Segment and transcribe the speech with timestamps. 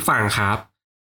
[0.00, 0.58] ู้ฟังครับ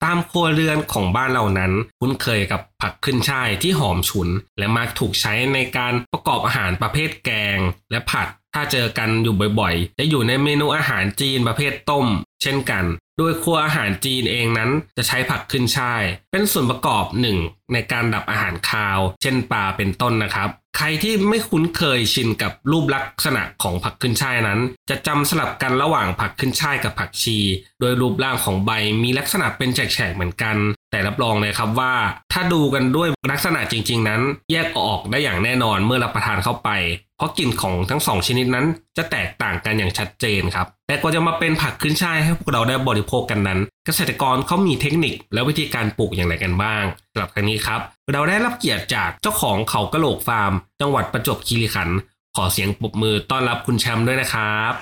[0.04, 7.58] ตามครัวเรือนของบ้านเรานั้น คุ้นเคยกับผักขึ้นช่ายที่หอมฉุน และมักถูกใช้ในการประกอบอาหารประเภทแกง
[7.90, 12.06] และผัด ถ้าเจอกันอยู่บ่อยๆ จะอยู่ในเมนูอาหารจีนประเภทต้ม
[12.42, 12.84] เช่นกัน
[13.18, 17.38] โดยครัวอาหารจีนเองนั้นจะใช้ผักขึ้นช่าย เป็นส่วนประกอบหนึ่ง
[17.72, 27.38] ในการดับอาหารคาว เช่นปลาเป็นต้นนะครับ ใครที่ไม่คุ้นเคยชินกับรูปลักษณะของผักขึ้นช่ายนั้น จะจำสลับกันระหว่างผักขึ้นช่ายกับผักชี
[27.80, 28.70] โดยรูปร่างของใบ
[29.02, 30.56] มีลักษณะเป็นแฉกๆเหมือนกัน
[30.94, 31.94] แต่รับรองเลยครับว่า
[32.32, 34.20] ถ้าดูกันด้วยลักษณะจริง ๆ นั้น
[34.52, 36.68] แยกออกได้อย่างแน่นอนเมื่อรับประทานเข้าไป
[37.16, 47.80] เพราะกลิ่นของทั้งสองชนิดนั้นจะแตกต่างกันอย่างชัดเจนครับ แต่กว่าจะมาเป็นผักขึ้นช่ายให้พวกเราได้บริโภคกันนั้น เกษตรกรเขามีเทคนิคและวิธีการปลูกอย่างไรกันบ้างสำหรับครั้งนี้ครับ
[48.12, 51.96] เราได้รับเกียรติจากเจ้าของเขากะโหลกฟาร์ม จังหวัดประจวบคีรีขันธ์
[52.36, 54.72] ขอเสียงปรบมือต้อนรับคุณแชมป์ด้วยนะครับ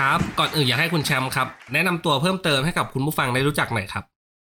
[0.00, 4.04] ครับ ก่อนอื่นอยากให้คุณแชมป์ครับ แนะนำตัวเพิ่มเติมให้กับคุณผู้ฟังได้รู้จักหน่อยครับ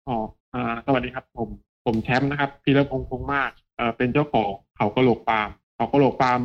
[0.07, 0.17] อ๋อ
[0.53, 1.49] อสวัสดีครับผม
[1.85, 6.39] ผมแชมป์นะครับพีระพงษ์คงมากเเป็นเจ้าของเขากระโหลกฟาร์มเขากระโหลกฟาร์ม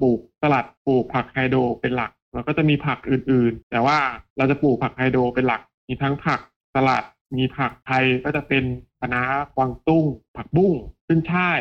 [0.00, 3.98] ปลูกสลัดปลูกผักไฮโดรเป็นหลักแล้วก็จะมีผักอื่นๆ แต่ว่า
[4.38, 6.40] เราจะปลูกผักไฮโดรเป็นหลัก มีทั้งผัก
[6.74, 7.04] สลัด
[7.36, 8.64] มีผักไทยก็จะเป็น
[9.00, 9.22] คะน้า
[9.56, 10.04] กวางตุ้ง
[10.36, 10.72] ผักบุ้ง
[11.06, 11.58] ขึ้นช่าย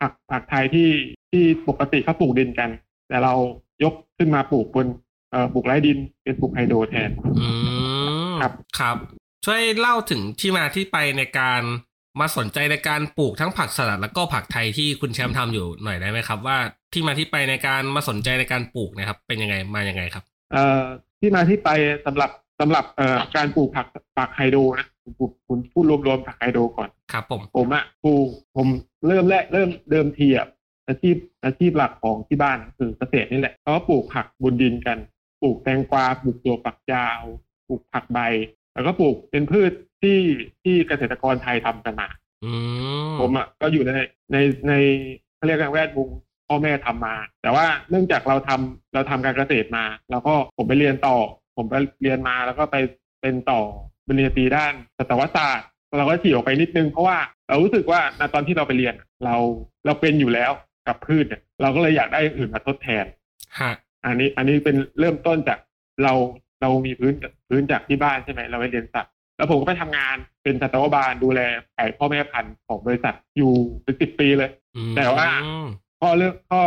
[0.00, 0.90] ผักผักไทยที่
[1.30, 2.70] ที่ปกติเขาปลูกดินกัน
[3.08, 3.34] แต่เรา
[3.84, 4.86] ยกขึ้นมาปลูกบน
[5.52, 7.48] ปลูกไร้ดินเป็นปลูกไฮโดรแทนอื
[8.32, 8.96] มครับครับ
[9.44, 11.62] ช่วยเล่าถึงที่มาที่ไปในการ
[12.20, 16.58] มาสนใจในการปลูกทั้งผักสลัดแล้วก็ผักไทยที่คุณแชมป์ทำอยู่หน่อยได้ไหมครับ ว่า
[16.92, 20.82] ที่มาที่ไปในการมาสนใจในการปลูกนะครับ เป็นยังไงมายังไงครับ เอ่อ
[21.20, 21.70] ที่มาที่ไป
[22.06, 22.30] สำหรับ
[22.60, 23.86] สำหรับเอ่อการปลูกผัก
[24.16, 28.66] ผักไฮโดรนะผมปลูกผมพูดรวมๆผักไฮโดรก่อนครับ ผมผมอะปลูกผม
[29.06, 30.46] เริ่มแรกเริ่มเดิมทีอะ
[30.88, 34.98] อาชีพอาชีพหลักของที่บ้านคือเกษตรนี่แหละเขาก็ปลูกผักบนดินกัน
[35.42, 37.20] ปลูกแตงกวาปลูกตัวฝักยาว
[37.68, 38.18] ปลูกผักใบ
[38.74, 40.20] แล้วก็ปลูกเป็นพืชที่
[40.62, 42.08] ที่เกษตรกรไทยทำกันมา
[42.44, 42.52] อื
[43.08, 43.90] มผมอะก็อยู่ใน
[44.32, 44.36] ใน
[44.68, 44.72] ใน
[45.36, 46.08] เขาเรียกกันแวดวง
[46.48, 51.16] พ่อแม่ทำมา แต่ว่าเนื่องจากเราทำเราทำการเกษตรมา แล้วก็ผมไปเรียนต่อ
[51.56, 52.76] ผมไปเรียนมาแล้วก็ไป
[53.20, 53.60] เป็นต่อ
[54.06, 58.94] ปริญญาตรีด้านสัตวศาสตร์เราก็ฉี่ออกไปนิดนึงเพราะว่าเรารู้สึกว่าณตอนที่เราไปเรียน
[59.24, 59.36] เรา
[59.86, 60.52] เราเป็นอยู่แล้ว
[60.86, 63.04] กับพืชเนี่ยเราก็เลยอยากได้อย่างอื่นมาทดแทน
[63.60, 63.72] ฮะ
[64.06, 65.58] อันนี้อันนี้เป็นเริ่มต้นจาก
[66.02, 66.12] เรา
[66.62, 67.14] เรามีพื้น
[67.48, 71.40] พื้นจากที่บ้านใช่ไหมเราไปเรียนสัตว์แล้วผมก็ไปทำงานเป็นสัตวบาลดูแล
[71.76, 73.52] ไก่พ่อแม่พันธุ์ของบริษัทอยู่
[73.82, 75.26] เป็นสิบปีเลยอืมแต่ว่า
[76.00, 76.62] ข้อเริ่มข้อ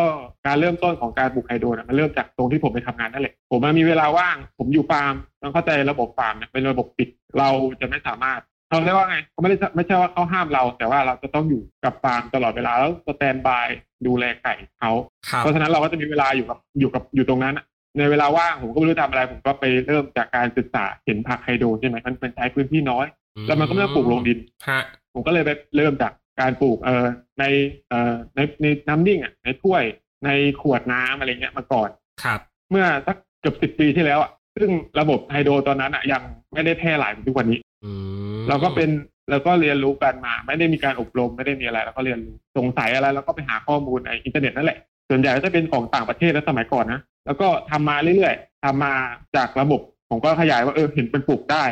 [0.45, 7.49] การเริ่มต้นของการปลูกไฮโดรนะมันเริ่มจากตรงที่ผมไปทำงานนั่นแหละผมมามีเวลาว่าง ผมอยู่ฟาร์มต้องเข้าใจระบบฟาร์มเนี่ยเป็นระบบปิด เรา
[7.81, 13.67] จะไม่สามารถ เขาเรียกว่าไงเขาไม่ได้ไม่ใช่ว่าเขาห้ามเรา แต่ว่าเราจะต้องอยู่กับฟาร์มตลอดเวลาแล้วสแตนบาย
[14.07, 14.91] ดูแลไก่เขา
[15.29, 17.65] ครับเพราะฉะนั้นเราก็จะมีเวลาอยู่กับอยู่กับอยู่ตรงนั้นอะ
[17.97, 23.05] ในเวลาว่างผมก็ไม่รู้ทำอะไร ผมก็ไปเริ่มจากการศึกษาเห็นผักไฮโดรใช่ไหมมันเป็นใช้พื้นที่น้อย
[23.47, 24.37] แล้วมันก็ไม่ต้องปลูกลงดิน
[24.69, 24.81] ฮะ
[25.13, 27.05] ผมก็เลยไปเริ่มจากการปลูกเอ่อ
[27.39, 27.43] ใน
[27.89, 29.83] เอ่อในในน้ำนิ่งอะในถ้วย
[30.25, 30.29] ใน
[30.61, 31.89] ขวดน้ำอะไรเงี้ยมาก่อน
[32.23, 34.69] ครับ เมื่อสักเกือบสิบ10ปีที่แล้วอะซึ่ง
[34.99, 36.21] ระบบไฮโดรตอนนั้นอะยัง
[36.53, 37.91] ไม่ได้แพร่หลายเหมือนทุกวันนี้อื
[38.28, 38.89] ม เราก็เป็น
[39.29, 44.79] เราก็เรียนรู้กันมา ไม่ได้มีการอบรมไม่ได้มีอะไรเราก็เรียนรู้สงสัยอะไรเราก็ไปหาข้อมูลในอินเทอร์เน็ตนั่นแหละ
[45.09, 48.93] ส่วนใหญ่ก็จะเป็นของต่างประเทศและสมัยก่อนนะแล้วก็ทำมาเรื่อยๆทำมา
[49.35, 51.63] จากระบบผมก็ขยายว่าเออเห็นเป็นปลูกได้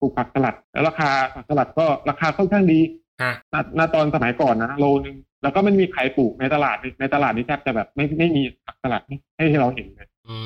[0.00, 2.80] ปลูกผักสลัด แล้วราคาผักสลัดก็ราคาค่อนข้างดี
[3.22, 9.16] ฮะณณตอนสมัยก่อนนะโลนึงแล้วก็ไม่มีใครปลูกในตลาดในในตลาดนี่แทบจะแบบไม่ไม่มีผักสลัดให้
[9.50, 10.38] ให้เราเห็นเลยอื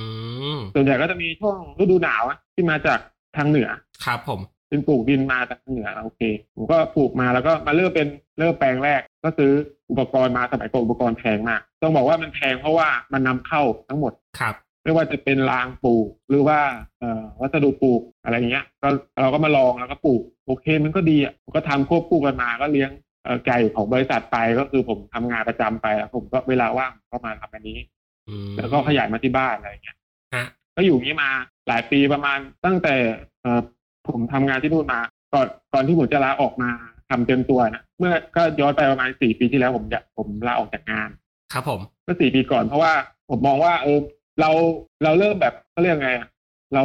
[0.57, 2.99] มส่วนใหญ่ก็จะมีช่วงฤดูหนาวอะที่มาจาก
[3.37, 3.69] ทางเหนือ
[4.05, 6.21] ครับผม เป็นปลูกดินมาจากทางเหนือโอเค
[6.55, 8.09] ผมก็ปลูกมาแล้วก็มาเริ่มเป็น
[8.39, 9.53] เริ่มแปลงแรก ก็ซื้อ
[9.91, 16.59] อุปกรณ์มาสมัยก่อนอุปกรณ์แพงมาก ต้องบอกว่ามันแพงเพราะว่ามันนำเข้าทั้งหมดครับไม่ว่าจะเป็นรางปลูกหรือว่า
[17.01, 18.89] เอ่อวัสดุปลูกอะไรเงี้ยก็
[19.21, 22.91] เราก็มาลองแล้วก็ปลูกโอเคมันก็ดีอะผมก็ทำควบคู่กันมาก็เลี้ยง
[23.25, 27.79] เอ่อไก่ของบริษัทไปก็คือผมทำงานประจำไปแล้วผมก็เวลาว่างก็มาทำอันนี้
[28.29, 29.97] อืมแล้วก็ขยายมาที่บ้านอะไรเงี้ย
[30.35, 30.47] ฮะ
[30.77, 31.31] ก็อยู่อย่างนี้มา
[31.69, 32.95] หลายปีประมาณตั้งแต่
[33.43, 33.61] เออ
[34.11, 35.01] ผมทำงานที่นู่นมา
[35.35, 36.71] ก่อนก่อนที่ผมจะลาออกมา
[37.11, 41.11] ทำเต็มตัวนะเมื่อก็ย้อนไปประมาณสี่ปีที่แล้วผมจะผมลาออกจากงาน
[41.53, 42.93] ครับผมก็สี่ปีก่อนเพราะว่า
[43.31, 43.99] ผมมองว่าเออ
[44.41, 44.51] เรา
[45.05, 46.29] เราเริ่มแบบเขาเรียกไงอะ
[46.75, 46.83] เรา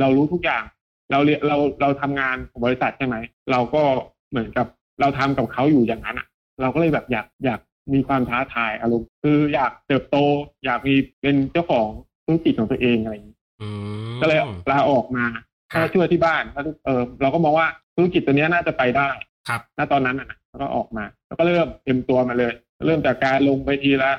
[0.00, 0.62] เรารู้ทุกอย่าง
[1.10, 3.16] เราเรียนเราเราทำงานของบริษัทใช่ไหม
[3.50, 3.82] เราก็
[4.30, 4.66] เหมือนกับ
[5.00, 6.26] เราทำกับเขาอยู่อย่างนั้นอะ
[6.60, 7.60] เราก็เลยแบบอยากอยาก
[7.94, 10.16] มีความท้าทายอารมณ์คืออยากเติบโต
[10.64, 11.88] อยากมีเป็นเจ้าของ
[12.24, 13.68] ธุรกิจของตัวเองอะไรอย่างนี้อื
[14.14, 14.38] มก็เลย
[14.70, 15.24] ลาออกมา
[15.72, 19.08] ครัก็บช่วยที่บ้านแล้วเออเราก็มองว่าธุรกิจตัวเนี้ยน่าจะไปได้
[19.48, 22.52] ครับณตอนนั้นนะแล้วก็ออกมา แล้วก็เริ่มเต็มตัวมาเลย
[22.86, 24.10] เริ่มจากการลงไปทีละ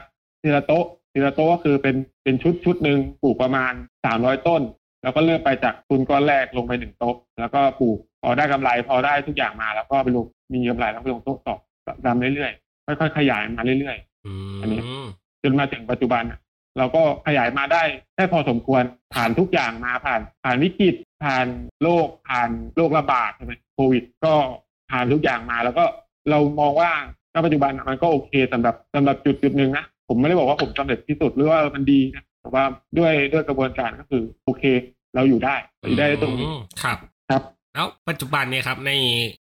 [0.41, 3.73] ทีละโต๊ะทีละโต๊ะก็คือเป็นเป็นชุดชุดหนึ่งปลูกประมาณ
[4.05, 4.61] สามร้อยต้น
[5.03, 11.55] แล้วก็เริ่มไปจากทุนก้อนแรกลงไปหนึ่งโต๊ะ แล้วก็ปลูกพอได้กำไรพอได้ทุกอย่างมา แล้วก็ไปลงมีกำไรแล้วไปลงโต๊ะต่อ
[12.05, 14.31] ดำเรื่อยๆค่อยๆขยายมาเรื่อยๆอื
[14.61, 15.07] อันนี้ม
[15.43, 16.39] จนมาถึงปัจจุบันน่ะ
[16.77, 17.83] เราก็ขยายมาได้
[18.15, 18.83] ได้พอสมควร
[19.13, 21.47] ผ่านทุกอย่างมาผ่าน ผ่านวิกฤตผ่าน
[21.81, 24.33] โรคผ่านโรคระบาดใช่ไหมโควิด ก็
[24.91, 25.85] ผ่านทุกอย่างมา แล้วก็
[26.29, 26.91] เรามองว่า
[27.33, 32.63] ณปัจจุบันน่ะมันก็โอเคสำหรับสำหรับจุดจุดหนึ่งนะผมไม่ได้บอกว่าผมสำเร็จที่สุดหรือว่ามันดีนะแต่ว่า
[32.97, 34.63] ด้วยด้วยกระบวนการก็คือโอเค
[35.15, 36.97] เราอยู่ได้เราอยู่ได้ตรงนี้อืมครับ
[37.29, 37.41] ครับ
[37.73, 38.91] แล้วปัจจุบันเนี่ยครับใน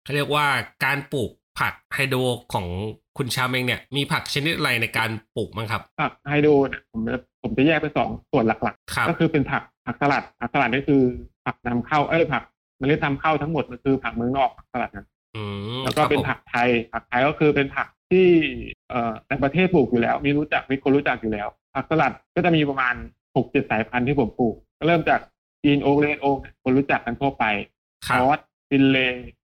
[0.04, 0.46] เขาเรียกว่า
[0.84, 2.18] การปลูก ผักไฮโดร
[2.52, 2.66] ของ
[3.18, 11.02] คุณชามเองเนี่ยมีผักชนิดอะไรในการปลูกบ้างครับผักไฮโดรเนี่ยผมจะผมจะแยกเป็นสองส่วนหลักครับๆก็คือเป็นผักผักสลัดผักสลัดนี่คือ
[11.44, 12.42] ผักนำเข้าเอ้ยผัก
[12.78, 15.06] เมล็ดนำเข้าทั้งหมดมันคือผักเมืองนอกผักสลัดนะ
[15.36, 15.42] อื
[15.78, 18.26] มแล้วก็เป็นครับผมผักไทย ผักไทยก็คือเป็นผักที่
[18.90, 22.94] เอ่อในประเทศปลูกอยู่แล้ว มีรู้จักมีคนรู้จักอยู่แล้ว ผักสลัดก็จะมีประมาณ
[23.36, 25.20] หกเจ็ดสายพันธุ์ที่ผมปลูก ก็เริ่มจาก
[25.62, 27.44] green oak red oak คนรู้จักกันทั่วไป
[28.06, 28.98] ครับ cos Finley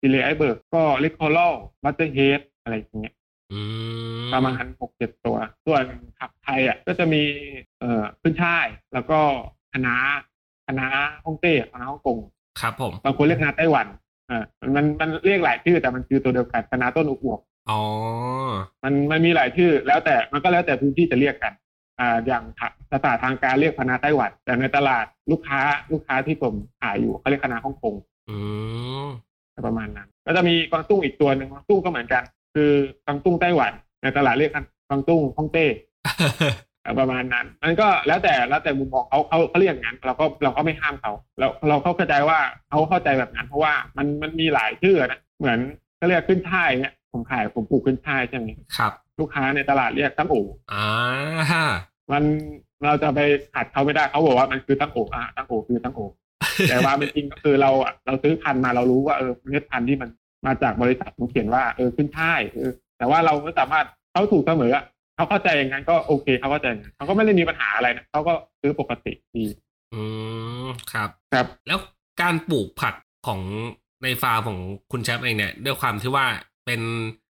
[0.05, 1.39] Finley iceberg ก็ red coral
[1.85, 3.15] butterhead อะไรอย่างเงี้ย
[3.53, 3.61] อื
[4.27, 5.37] มประมาณหกเจ็ดตัว
[5.67, 5.85] ส่วน
[6.19, 7.23] ผักไทยอะก็จะมี
[7.81, 9.19] เอ่อขึ้นฉ่าย แล้วก็
[9.73, 9.97] คะน้า
[10.67, 10.89] คะน้า
[11.25, 12.19] ฮ่องเต้คะน้าฮ่องกง
[12.61, 13.87] ครับผมบางคนเรียกคะน้าไต้หวัน
[14.31, 14.45] อ่า
[14.77, 17.41] มันมันเรียกหลายชื่อแต่มันคือตัวเดียวกันคะน้าต้นอวบ
[17.71, 17.81] อ๋อ
[18.85, 21.53] มันมันมีหลายชื่อ แล้วแต่มันก็แล้วแต่พื้นที่จะเรียกกัน
[22.01, 22.43] อ่า อย่าง
[22.91, 25.61] ภาษาทางการเรียกคณะไต้หวันแต่ในตลาดลูกค้า
[25.93, 27.95] ลูกค้าที่ผมขายอยู่เขาเรียกคณะฮ่องกง
[28.31, 28.37] อื
[29.05, 29.07] ม
[29.67, 32.23] ประมาณนั้นก็จะมีกวางตุ้งอีกตัวหนึ่งกวางตุ้งก็เหมือนกัน
[32.55, 32.71] คือ
[33.07, 33.73] กวางตุ้งไต้หวัน
[34.03, 35.67] ในตลาดเรียกกันกวางตุ้งฮ่องเต้
[36.85, 45.59] อ่าประมาณนั้นมันก็แล้วแต่แล้วแต่มุมมองเขาเขาเขาเรียกอย่างนั้นเราก็เราก็ไม่ห้ามเขาเราเราเข้าใจว่าเขาเข้าใจแบบนั้นเพราะว่ามันมันมีหลายชื่อนะเหมือน
[45.97, 50.37] เขาเรียกขึ้นช่ายเนี่ยผมขายผมปลูกขึ้นช่ายใช่ไหมครับ ลูกค้าในตลาดเรียกตั้งโอ
[50.73, 50.87] อ่า
[52.13, 52.23] มัน
[52.85, 53.21] เราจะไป
[53.55, 56.13] ขัดเขาไม่ได้เขาบอกว่ามันคือตั้งโอกอะตั้งโอกคือตั้งโอก
[56.71, 60.11] แต่ว่าจริงๆก็คือเราอะเราซื้อพันธุ์มาเรารู้ว่าเออเมล็ดพันธุ์ที่มัน
[60.47, 64.85] มาจากบริษัทมันเขียนว่าเออขึ้นช่ายเออแต่ว่าเราไม่สามารถเขาถูกเสมออะ
[65.17, 69.45] เขาเข้าใจอย่างนั้นก็โอเคเขาเข้าใจอย่างนั้นเขาก็ไม่ได้มีปัญหาอะไรนะเขาก็ซื้อปกติดี
[69.93, 70.01] อื
[70.65, 71.79] มครับ ครับ แล้ว
[72.23, 72.95] การปลูกผัก
[73.27, 73.41] ของ
[74.03, 74.59] ในฟาร์มของ
[74.93, 76.27] คุณแชมป์เองเนี่ยด้วยความที่ว่า
[76.67, 76.81] เป็น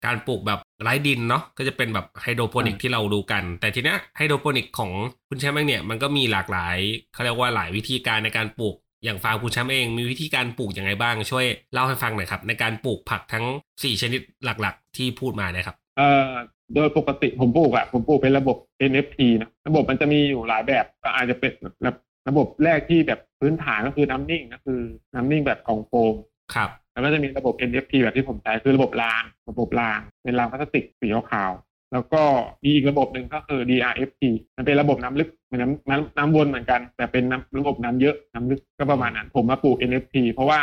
[0.06, 4.90] การปลูกแบบไร้ดินเนาะก็จะเป็นแบบไฮโดรโปนิกอืมที่เราดูกัน แต่ทีเนี้ยไฮโดรโปนิกของ
[5.28, 6.76] คุณแชมป์เองเนี่ยมันก็มีหลากหลาย
[7.12, 13.44] เขาเรียกว่าหลายวิธีการในการปลูก อย่างฟาร์มคุณแชมป์เองมีวิธีการปลูกยังไงบ้างช่วยเล่าให้ฟังหน่อยครับในการปลูกผักทั้ง
[13.74, 16.28] 4 ชนิดหลักๆ ที่พูดมาเนะครับเอ่อ
[16.74, 18.56] โดยปกติผมปลูกอะผมปลูกเป็นระบบ
[18.90, 21.52] NFT นะระบบมันจะมีอยู่หลายแบบก็อาจจะเป็น
[21.86, 21.92] ระ
[22.28, 24.80] ระบบแรกที่แบบพื้นฐานก็คือน้ำนิ่งก็คือ
[25.14, 26.14] น้ำนิ่งแบบกล่องโฟม
[26.54, 32.22] ครับแล้วก็จะมีระบบ NFT แบบที่ผมใช้คือระบบราง ระบบราง เป็นรางพลาสติกสีขาวๆ แล้วก็
[32.62, 34.22] มีอีกระบบหนึ่งก็คือ DRFT
[34.56, 40.60] มันเป็นระบบน้ำลึกเหมือนน้ำน้ำน้ำวนเหมือนกัน แต่เป็นน้ำระบบน้ำเยอะน้ำลึกก็ประมาณนั้น ผมมาปลูก NFT เพราะว่า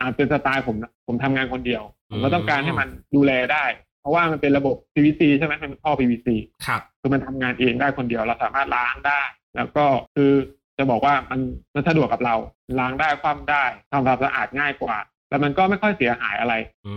[0.00, 3.64] อาจเป็นสไตล์ผมนะผมทำงานคนเดียว ผมก็ต้องการให้มันดูแลได้
[4.00, 6.28] เพราะว่ามันเป็นระบบ PVC ใช่ไหมมันเป็นท่อ PVC
[6.66, 9.20] ครับคือมันทำงานเองได้คนเดียวเราสามารถล้างได้
[9.56, 9.84] แล้วก็
[10.14, 10.32] คือ
[10.78, 11.40] จะบอกว่ามัน
[11.74, 12.34] มันสะดวกกับเรา
[12.80, 14.96] ล้างได้คว่ำได้ทำความสะอาดง่ายกว่า
[15.32, 16.54] แต่มันก็ไม่ค่อยเสียหายอะไร
[16.86, 16.94] อื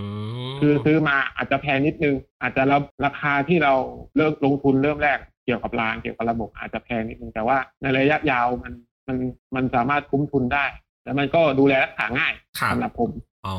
[0.51, 3.73] มคือซื้อมาอาจจะแพงนิดนึง อาจจะราราคาที่เรา
[4.15, 8.73] เริ่มลงทุนเริ่มแรกเกี่ยวกับรางเกี่ยวกับระบบอาจจะแพงนิดนึงแต่ว่าในระยะยาวมัน
[9.07, 9.17] มัน
[9.55, 10.65] มันสามารถคุ้มทุนได้
[11.03, 13.09] แล้วมันก็ดูแลรักษาง่ายครับสำหรับผม
[13.45, 13.55] อ๋อ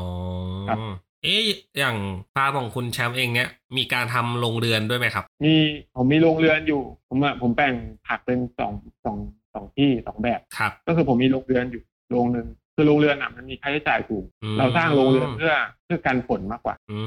[0.69, 0.77] ครับ
[1.23, 1.45] เอ๊ะ
[1.77, 1.97] อย่าง
[2.35, 5.55] ฟาร์มของคุณแชมป์เองเนี่ยมีการทำโรงเรือนด้วยไหมครับ มี
[5.95, 7.73] ผมมีโรงเรือนอยู่ ผมอะผมแบ่ง
[8.07, 8.73] ผักเป็นสอง
[9.05, 9.17] สอง
[9.53, 15.53] สองที่สองแบบครับ ก็คือผมมีโรงเรือนอยู่โรงหนึ่ง คือโรงเรือนอะมันมีค่าใช้จ่ายสูงอืมเราสร้างโรงเรือนเพื่อ
[15.83, 16.99] เพื่อกันฝนมากกว่า อื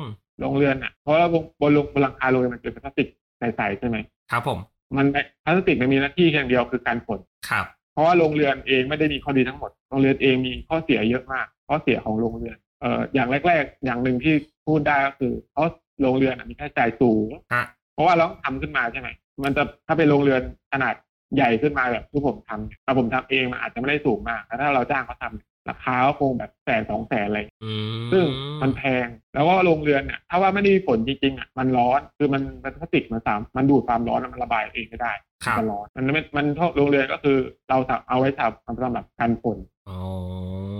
[0.00, 0.02] ม
[0.40, 3.96] โรงเรือนอะเพราะว่าบนบนบนหลังคาโรงเรือนมันเป็นพลาสติกใสๆใช่ไหม
[4.30, 4.58] ครับผม
[4.96, 5.06] มัน
[5.44, 14.34] พลาสติกมันมีหน้าที่แค่อย่างเดียวคือการฝนครับ เพราะว่าโรงเรือนเองไม่ได้มีข้อดีทั้งหมดโรงเรือนเองมีข้อเสียเยอะมากข้อเสียของโรงเรือนเอ่ออย่างแรก ๆ อย่างหนึ่งที่
[14.66, 15.70] พูดได้ก็คือเพราะ
[16.02, 19.08] โรงเรือนอะมีค่าใช้จ่ายสูงฮะเพราะว่าเราต้องทำขึ้นมาใช่ไหม
[19.44, 20.94] มันจะถ้าเป็นโรงเรือนขนาด
[21.36, 28.24] ใหญ่ขึ้นมาแบบที่ผมทำถ้าผมทำเองมันอาจจะไม่ได้สูงมากแต่ถ้าเราจ้างเขาทำราคาก็คงแบบแสนสองแสนอะไรอืมซึ่ง
[28.62, 35.12] มันแพง แล้วก็โรงเรือนเนี่ยถ้าว่าไม่ได้มีฝนจริงๆอะมันร้อน คือมันมันพลาสติกมันสามมันดูดความร้อนแล้วมันระบายเองไม่ได้
[35.44, 39.58] ครับมันร้อน มันไม่มันเท่าโรงเรือนก็คือเราเอาไว้ทำสำหรับกันฝน
[39.88, 39.98] อ๋อ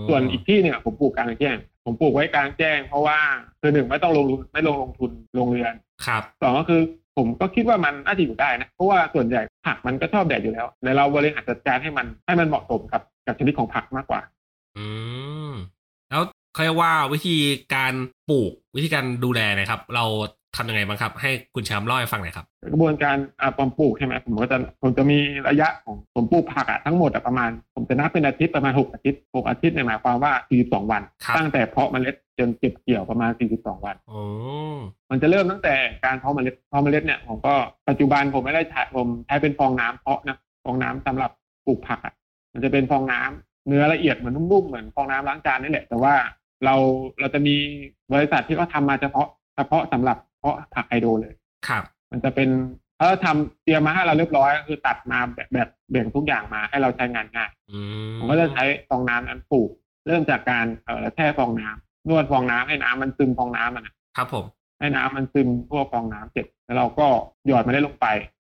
[0.09, 3.19] ส่วนอีกที่หนึ่งอะผมปลูกกลางแจ้ง ผมปลูกไว้กลางแจ้ง เพราะว่า
[3.61, 5.73] คือหนึ่งไม่ต้องลงทุนไม่ลงลงทุนโรงเรือน
[6.07, 6.81] ครับสองก็คือ
[7.19, 14.21] ผมก็คิดว่ามันน่าจะอยู่ได้นะเพราะว่าส่วนใหญ่ผักมันก็ชอบแดดอยู่แล้วแต่เราบริหารจัดการให้มันให้มันเหมาะสมกับกับชนิดของผักมากกว่า
[14.77, 14.87] อื
[15.51, 15.53] ม
[16.11, 16.23] แล้ว
[16.53, 17.37] เขาเรียกว่าวิธี
[17.75, 17.93] การ
[18.29, 20.05] ปลูกวิธีการดูแลนะครับ เรา
[20.57, 30.33] ทำยังไงบ้างครับ ให้คุณแชมป์เล่าให้ฟังหน่อยครับ กระบวนการอ่าผมปลูกใช่ไหมผมก็จะผมจะมีระยะของผมปลูกผักอะทั้งหมดอะประมาณ ผมจะนับเป็นอาทิตย์ประมาณหกอาทิตย์หกอาทิตย์เนี่ยหมายความว่า
[30.65, 34.21] 42 วัน ครับ ตั้งแต่เพาะเมล็ดจนเก็บเกี่ยวประมาณ 42 วัน โอ้
[35.11, 35.75] มันจะเริ่มตั้งแต่
[36.05, 37.55] การเพาะเมล็ดเพาะเมล็ดเนี่ยผมก็
[37.89, 41.31] ปัจจุบันผมไม่ได้ใช้ผมใช้เป็นฟองน้ำเพาะนะฟองน้ำสำหรับ
[41.67, 42.15] ปลูกผักอะ
[42.53, 46.15] มันจะเป็นฟองน้ำเนื้อละเอียดเหมือนนุ่มๆเหมือนฟองน้ำล้างจานนี่แหละแต่ว่า
[46.65, 46.75] เรา
[47.21, 47.57] เราจะมี
[48.13, 51.35] บริษัทที่เขาทามาเฉพาะเฉพาะสำหรับ เพาะผักไฮโดรเลย
[51.69, 52.49] ครับ มันจะเป็น
[52.97, 57.81] เขาทำเตรียมมาให้เราเรียบร้อยก็คือตัดมาแบบแบบแบ่งทุกอย่างมาให้เราใช้งานง่ายอื
[58.11, 59.71] มผมก็จะใช้ฟองน้ำนั้นปลูก
[60.07, 64.45] เริ่มจากการเอ่อแช่ฟองน้ำนวดฟองน้ำให้น้ำมันซึมฟองน้ำมันอะครับผม
[64.81, 67.07] ให้น้ำมันซึมทั่วฟองน้ำเสร็จแล้วเราก็
[67.47, 68.07] หยอดมันได้ลงไป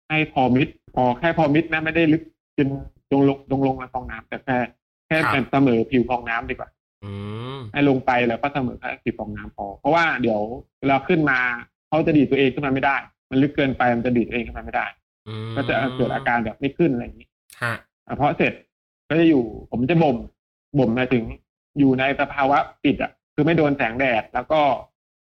[0.09, 2.23] ให้พอมิดพอแค่พอมิดนะไม่ได้ลึก
[2.57, 2.67] จน
[3.11, 4.57] ลงลงลงลงมาฟองน้ำแต่แค่
[5.07, 6.69] แค่เป็นเสมอผิวฟองน้ำดีกว่า
[7.03, 7.11] อื
[7.57, 10.39] มให้ลงไปแล้วก็เสมอแค่ผิวฟองน้ำพอ เพราะว่าเดี๋ยว
[10.79, 11.39] เวลาขึ้นมา
[11.91, 12.95] เขาจะดีดตัวเองขึ้นมาไม่ได้
[13.29, 14.85] มันลึกเกินไปมันจะดีดตัวเองขึ้นมาไม่ได้
[15.27, 17.27] อืมก็จะเกิดอาการแบบไม่ขึ้นอะไรอย่างนี้
[17.61, 17.73] ฮะ
[18.07, 18.53] อะเพราะเสร็จ
[19.09, 20.17] ก็จะอยู่ผมจะบ่ม
[20.79, 21.23] บ่มหมายถึง
[21.79, 24.61] อยู่ในสภาวะปิดอะ คือไม่โดนแสงแดด แล้วก็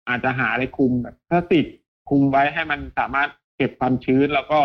[0.09, 1.67] อาจจะหาอะไรคลุมแบบพลาสติก
[2.09, 4.59] คลุมไว้ให้มันสามารถเก็บความชื้น แล้วก็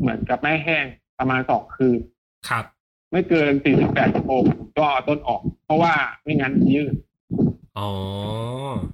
[0.00, 0.84] เหมือนกับไม่แห้ง
[1.18, 1.98] ประมาณสองคืน
[2.48, 2.64] ครับ
[3.12, 3.52] ไม่เกิน
[3.82, 5.92] 48ชั่วโมงผมก็เอาต้นออก เพราะว่า
[6.22, 6.94] ไม่งั้นยืด
[7.78, 7.90] อ๋อ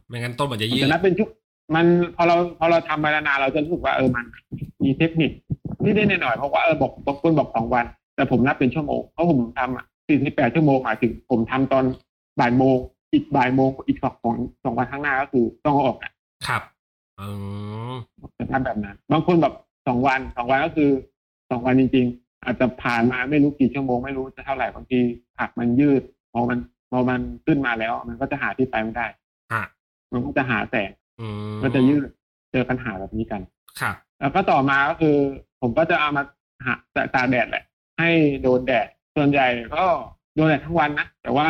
[0.08, 1.28] ไม่งั้นต้นมันจะยืดแต่นับเป็นชุก
[1.75, 4.25] มันพอเราพอเราทำไปนานๆเราจะรู้สึกว่าเออมัน
[4.85, 5.30] มีเทคนิค
[5.82, 7.85] นี่ได้หน่อยๆเพราะว่าเออบอกบางคนบอกสองวัน
[8.16, 9.85] แต่ผมนับเป็นชั่วโมงเพราะผมทำอะ
[10.16, 11.85] 48ชั่วโมงหมายถึงผมทำตอน
[12.40, 12.76] บ่ายโมง
[13.12, 16.12] อีกบ่ายโมงอีกสองสองสองวันข้างหน้าก็คือต้องเอาออกอะ
[16.46, 16.62] ครับ
[17.18, 17.26] อื
[17.92, 17.94] ม
[18.38, 19.54] จะทำแบบนั้น บางคนแบบ
[19.87, 20.90] สองวันสองวันก็คือ
[21.50, 24.99] สองวันจริง ๆ อาจจะผ่านมาไม่รู้กี่ชั่วโมงไม่รู้จะเท่าไหร่บางที
[25.38, 26.58] ผักมันยืดพอมัน
[26.90, 29.06] พอมันขึ้นมาแล้ว มันก็จะหาที่ไปไม่ได้
[29.52, 29.64] ฮะ
[30.12, 31.05] มันก็จะหาแสงอืม
[31.62, 32.08] ก็จะยืด
[32.52, 33.40] เจอปัญหาแบบนี้กัน
[33.80, 35.16] ครับแล้วก็ต่อมาก็คือ
[35.61, 36.23] ผมก็จะเอามา
[36.66, 37.64] หาตากตากแดดแหละ
[37.99, 38.11] ให้
[38.42, 39.85] โดนแดดส่วนใหญ่ก็
[40.35, 41.46] โดนแดดทั้งวันนะแต่ว่า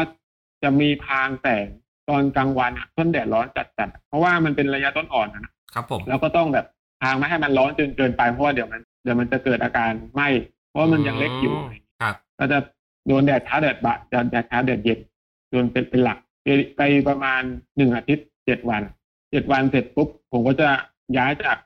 [0.63, 1.67] จะมีพรางแสง
[2.09, 6.67] ตอนกลางวันอะต้นแดดร้อนจัดๆเพราะว่ามันเป็นระยะต้นอ่อนนะครับผมแล้วก็ต้องแบบ
[7.01, 10.29] พรางไม่ให้มันร้อนจนเกินไปเพราะว่าเดี๋ยวมันเดี๋ยวมันจะเกิดอาการไหม้
[10.69, 11.55] เพราะว่ามันยังเล็กอยู่
[12.01, 12.59] ครับก็จะ
[13.07, 13.99] โดนแดดเช้าแดดบ่าย
[14.31, 14.99] แดดเช้าแดดเย็น
[15.51, 17.43] โดนเป็นเป็นหลักไปไปประมาณ
[17.77, 18.83] หนึ่งอาทิตย์เจ็ดวัน
[19.31, 20.69] เจ็ดวันเสร็จปุ๊บผมก็จะ
[21.17, 21.57] ย้ายจาก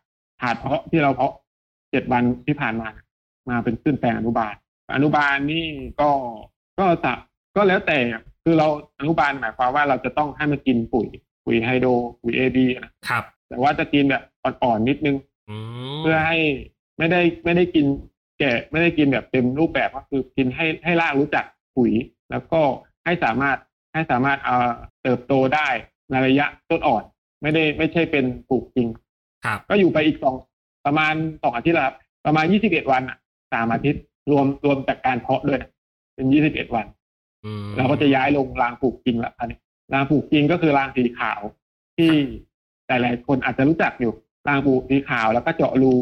[0.41, 1.33] ถาดเพาะที่เราเพาะ
[1.91, 2.89] เจ็ดวันที่ผ่านมา
[3.49, 4.55] มาเป็นขึ้นแปลงอนุบาล
[4.95, 5.67] อนุบาลนี่
[6.01, 6.11] ก็
[6.79, 7.13] ก็จะ
[7.57, 7.99] ก็แล้วแต่
[8.43, 8.67] คือเรา
[8.99, 11.07] อนุบาลหมายความว่าเราจะต้องให้มันกินปุ๋ย
[11.45, 11.91] ปุ๋ยไฮโดร
[12.23, 15.17] ปุ๋ยเอบีนะครับ แต่ว่าจะกินแบบอ่อนๆนิดนึง
[15.49, 15.57] อื
[15.97, 16.39] มเพื่อให้
[16.99, 17.87] ไม่ได้ไม่ได้กิน
[18.39, 21.45] แก่ไม่ได้กินแบบเต็มรูปแบบก็คือกินให้ให้รากรู้จัก
[21.77, 21.93] ปุ๋ย
[22.31, 22.61] แล้วก็
[23.05, 23.57] ให้สามารถ
[23.93, 24.71] ให้สามารถเอ่อ
[25.03, 25.69] เติบโตได้
[26.11, 27.05] ในระยะต้นอ่อน
[27.43, 28.89] ไม่ได้ไม่ใช่เป็นปลูกจริง
[29.45, 30.37] ครับก็อยู่ไปอีกสอง
[30.87, 33.19] ประมาณสองอาทิตย์ละครับประมาณยี่สิบเอ็ดวันอะ
[33.53, 35.71] สามอาทิตย์รวมรวมจากการเพาะด้วยนะ
[36.15, 36.87] เป็นยี่สิบเอ็ดวัน
[37.45, 39.59] อืมเราก็จะย้ายลงรางปลูกจริงละอันนี้
[39.93, 41.41] รางปลูกจริงก็คือรางสีขาว
[41.97, 42.11] ที่
[42.89, 44.13] หลายๆคนอาจจะรู้จักอยู่
[44.49, 45.93] รางปลูกสีขาวแล้วก็เจาะรู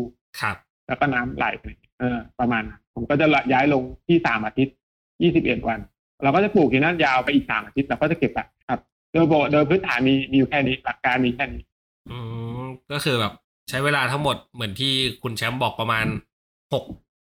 [0.41, 1.65] ครับ แล้วก็น้ำไหลไป
[1.99, 4.75] เออ ประมาณนั้นผมก็จะย้ายลงที่สามอาทิตย์
[5.23, 5.79] ยี่สิบเอ็ดวัน
[6.23, 8.81] เราก็จะปลูกที่นั่นยาวไปอีกสามอาทิตย์เราก็จะเก็บอะครับ
[9.13, 11.63] โดยปกโดยพื้นฐานมีมีอยู่แค่นี้หลักการมีแค่นี้
[12.11, 12.19] อื
[12.61, 12.63] ม
[12.93, 13.33] ก็คือแบบ
[13.69, 16.07] ใช้เวลาทั้งหมดเหมือนที่คุณแชมป์บอกประมาณ
[16.73, 16.85] หก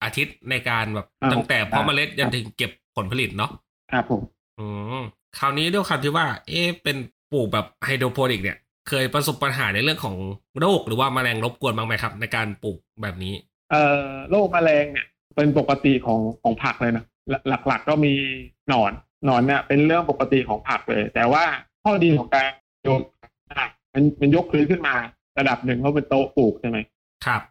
[0.03, 3.51] อาทิตย์ในการแบบอ่าตั้งแต่เพาะครับเมล็ดจนถึงเก็บผลผลิตเนาะ
[3.91, 4.21] ครับผม
[4.59, 4.65] อื
[4.99, 5.01] ม
[5.37, 6.97] คราวนี้ด้วยคำที่ว่า เอ๊ะเป็น
[7.31, 8.57] ปลูกแบบไฮโดรโปนิกเนี่ย
[8.89, 10.15] เคยประสบปัญหาในเรื่องของ
[10.59, 13.33] โรคหรือว่าแมลงรบกวนบ้างไหมครับ ในการปลูกแบบนี้
[13.71, 18.13] เอ่อโรคแมลงเนี่ย เป็นปกติของของผักเลยนะหลักหลักๆก็มี
[18.69, 18.91] หนอน
[19.25, 21.43] หนอนเนี่ยเป็นเรื่องปกติของผักเลย แต่ว่า
[21.83, 22.47] ข้อดีของการ
[22.83, 23.01] โยน
[23.59, 24.95] อะมันมันยกพื้นขึ้นมา
[25.39, 26.77] ระดับหนึ่งเพราะเป็นโต๊ะปลูกใช่ไหม
[27.25, 27.41] ครับ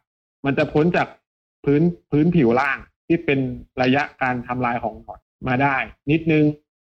[0.45, 1.09] มันจะพ้นจาก
[1.65, 3.41] พื้นพื้นผิวล่างที่เป็น
[3.83, 5.77] ระยะการทำลายของหนอนมาได้
[6.11, 6.45] นิดนึง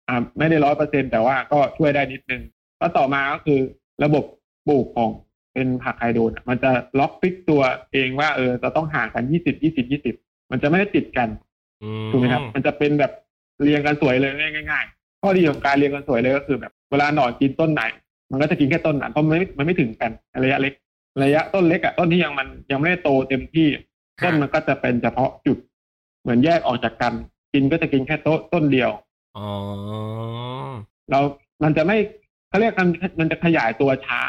[0.07, 2.41] อ่าไม่ได้ร้อยเปอร์เซ็นแต่ว่าก็ช่วยได้นิดนึง
[2.79, 3.59] แล้วต่อมาก็คือ
[4.03, 4.23] ระบบ
[4.67, 5.11] ปลูกของ
[5.53, 10.15] เป็นผัก hydro อะมันจะ lock fix ตัวเองว่าเออจะต้องห่างกันยี่สิบยี่สิบยี่สิบ
[10.51, 11.29] มันจะไม่ได้ติดกัน
[11.83, 13.11] อืมถูกไหมครับ มันจะเป็นแบบ
[13.63, 14.31] เรียงกันสวยเลย
[14.71, 17.83] ง่ายๆข้อดีของการเรียงกันสวยเลยก็คือแบบเวลาหนอนกินต้นไหน
[18.31, 20.11] มันก็จะกินแค่ต้นนั้นเพราะมันไม่มันไม่ถึงกัน
[20.43, 20.73] ระยะเล็ก
[21.23, 23.67] ระยะต้นเล็กอะต้นที่ยังมันยังไม่ได้โตเต็มที่
[24.23, 25.57] ต้นมันก็จะเป็นเฉพาะจุด
[26.21, 27.13] เหมือนแยกออกจากกัน
[27.53, 28.91] กินก็จะกินแค่ต้นต้นเดียว
[29.37, 29.47] อ๋อ
[31.11, 31.19] เรา
[31.63, 31.97] มันจะไม่
[32.49, 34.19] เขาเรียกมันมันจะขยายตัวช้า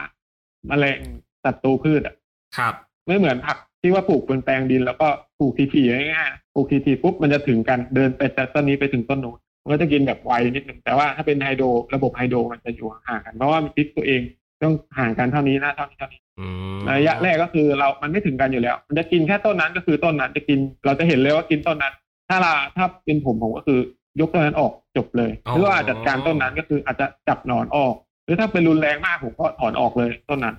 [0.68, 0.98] แมลง
[1.44, 2.14] ศัตรูพืชอะ
[2.58, 2.74] ครับ
[3.06, 14.20] ไม่เหมือนผัก ที่ว่าปลูกบนแปลงดินแล้วก็ปลูกทีๆง่ายๆปลูกทีๆปุ๊บมันจะถึงกันเดินไปจากต้นนี้ไปถึงต้นนู้นมันก็จะกินแบบไวนิดนึงแต่ว่าถ้าเป็นไฮโดรระบบไฮโดรมันจะอยู่ห่างกันเพราะว่ามันพลิกตัวเอง
[14.62, 16.46] ต้องห่างกันเท่านี้นะเท่านี้เท่านี้อื
[16.78, 21.94] มระยะแรกก็คือเรามันไม่ถึงกันอยู่แล้ว มันจะกินแค่ต้นนั้นก็คือต้นนั้นจะกินเราจะเห็นเลยว่ากินต้นนั้น
[22.28, 23.80] ถ้าเราถ้าเป็นผมผมก็คือ
[24.20, 30.54] ยกต้นนั้นออกจบเลยหรือว่าจัดการต้นนั้นก็คืออาจจะจับหนอนออก หรือถ้าเป็นรุนแรงมากผมก็ถอนออกเลยต้นนั้น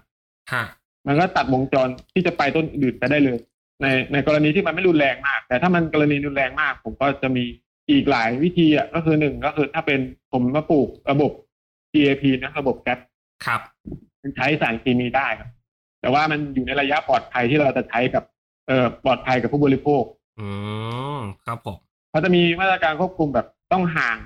[0.54, 0.64] ฮะ
[1.08, 3.38] มันก็ตัดวงจรที่จะไปต้นอื่นไปได้เลย
[3.82, 7.44] ในในกรณีที่มันไม่รุนแรงมาก แต่ถ้ามันกรณีรุนแรงมาก ผมก็จะมี
[7.90, 10.00] อีกหลายวิธีอะก็คือหนึ่งก็คือถ้าเป็น
[10.32, 11.32] ผมมาปลูกระบบ
[11.94, 13.00] GAP นะระบบแก๊ป
[13.46, 13.62] ครับ
[14.22, 15.50] มันใช้สารเคมีได้ครับ
[16.02, 18.24] แต่ว่ามันอยู่ในระยะปลอดภัยที่เราจะใช้กับ
[18.68, 20.04] เอ่อปลอดภัยกับผู้บริโภค
[20.40, 20.48] อื
[21.18, 21.78] มครับผม
[22.10, 24.18] เขาจะมีมาตรการควบคุมแบบต้องห่าง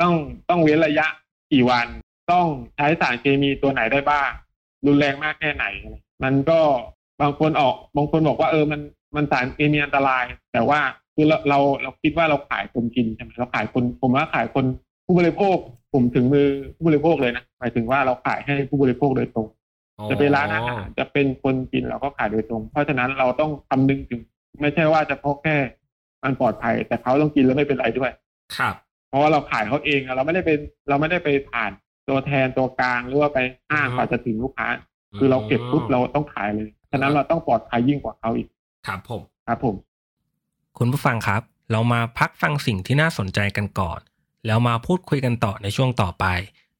[0.00, 0.14] ต้อง
[0.48, 1.06] ต้องเว้นระยะ
[1.52, 1.86] กี่วัน
[2.32, 4.30] ต้องใช้สารเคมีตัวไหนได้บ้าง
[4.86, 5.64] รุนแรงมากแค่ไหน
[6.24, 6.60] มันก็
[7.20, 8.80] บางคนออกบางคนบอกว่าเออมัน
[9.16, 10.80] มันสารเคมีอันตราย แต่ว่า
[11.14, 14.64] คือเราเราเราคิดว่าเราขายคนกินใช่ไหมเราขายคนผมว่าขายคน
[15.06, 15.56] ผู้บริโภค
[15.94, 16.46] ผมถึงมือ
[16.76, 19.46] ผู้บริโภคเลยนะหมายถึงว่าเราขายให้ผู้บริโภคโดยตรง
[20.10, 24.20] จะเป็นร้านอาหารจะเป็นคนกินเราก็ขายโดยตรง เพราะฉะนั้นเราต้องคำนึงถึง
[24.60, 25.56] ไม่ใช่ว่าจะเพราะแค่
[26.24, 28.10] มันปลอดภัย แต่เขาต้องกินแล้วไม่เป็นไรด้วย
[28.56, 28.74] ครับ
[29.08, 30.58] เพราะว่าเราขายเขาเองอะเราไม่ได้เป็น
[30.88, 31.70] เราไม่ได้ไปผ่าน
[32.08, 33.38] ตัวแทนตัวกลางหรือว่าไป
[33.70, 34.68] ห้างอืมกว่าจะถึงลูกค้า
[35.18, 38.48] คือเราเก็บปุ๊บเราต้องขายเลยฉะนั้นเราต้องปลอดภัยยิ่งกว่าเขาอีก
[38.86, 39.76] ครับผมครับผม
[40.78, 44.00] คุณผู้ฟังครับ เรามาพักฟังสิ่งที่น่าสนใจกันก่อน
[44.46, 46.26] แล้วมาพูดคุยกันต่อในช่วงต่อไป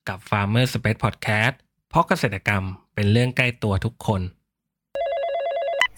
[0.08, 1.54] กับ Farmer Space Podcast
[1.88, 2.64] เพราะเกษตรกรรม
[2.94, 4.20] เป็นเรื่องใกล้ตัวทุกคน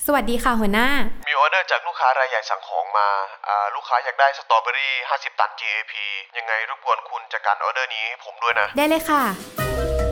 [0.07, 0.89] สวัสดีค่ะหัวหน้า
[1.29, 3.09] มีออเดอร์จากลูกค้ารายใหญ่สั่งของมา
[3.47, 5.93] อ่าลูกค้าอยากได้สตรอเบอรี่ 50 ตัน GAP
[6.39, 9.23] ยังไงรบกวนคุณจัดการออเดอร์นี้ให้ผมด้วยนะ ได้เลยค่ะ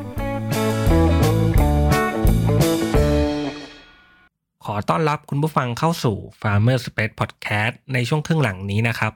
[4.65, 9.11] ขอต้อนรับคุณผู้ฟังเข้าสู่ Farmer Space Podcast ในช่วงครึ่งหลังนี้นะครับ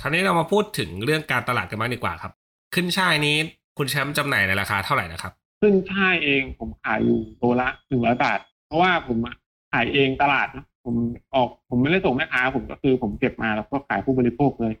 [0.00, 2.32] คราวนี้เรามาพูดถึงเรื่องการตลาดกันบ้างดีกว่าครับ
[2.74, 3.36] ขึ้นช่ายนี้
[3.78, 9.34] คุณแชมป์จำหน่ายในราคาเท่าไหร่นะครับซึ่งช่ายเองผมขายอยู่ตัวละหนึ่งร้อยบาท เพราะว่าผมอะ
[9.72, 10.94] ขายเองตลาดนะผม
[11.34, 14.74] ออกผมไม่ได้ส่งแม่ค้าผมก็คือผมเก็บมาแล้วก็ขายผู้บริโภคเลย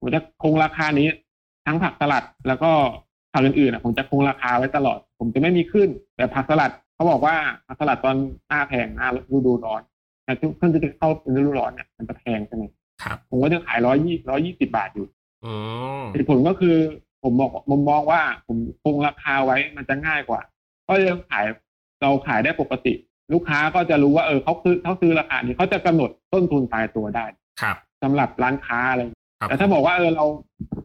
[0.00, 1.08] ผมจะคงราคานี้
[1.66, 2.70] ทั้งผักสลัดแล้วก็
[3.32, 8.16] ผักอื่นๆอะผมจะคงราคาไว้ตลอด ผมจะไม่มีขึ้น แต่ผักสลัด เขาบอกว่าผักสลัดตอน
[8.48, 9.82] หน้าแพงหน้าฤดูร้อน
[10.24, 12.64] แต่เพิ่งจะเข้าเป็นฤดูร้อนเนี่ยมันจะแพงใช่ไหม
[13.02, 15.06] ครับผมก็จะขายร้อยยี่ร้อยยี่สิบาทอยู่
[15.44, 15.52] อื
[16.00, 16.76] มเหตุผลก็คือ
[17.22, 20.40] ผมบอกผมมองว่าผมคงราคาไว้มันจะง่ายกว่า
[20.88, 21.44] ก็ยังขาย
[22.02, 22.94] เราขายได้ปกติ
[23.32, 27.26] ลูกค้าก็จะรู้ว่าเออเขาซื้อเขาซื้อราคานี้เขาจะกำหนดต้นทุนตายตัวได้
[27.60, 29.02] ครับสำหรับร้านค้าอะไร
[29.40, 30.24] ครับแต่ถ้าบอกว่าเออเรา